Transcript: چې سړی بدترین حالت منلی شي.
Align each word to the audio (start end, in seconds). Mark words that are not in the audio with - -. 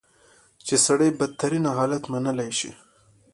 چې 0.65 0.75
سړی 0.85 1.09
بدترین 1.19 1.65
حالت 1.77 2.03
منلی 2.13 2.51
شي. 2.59 2.71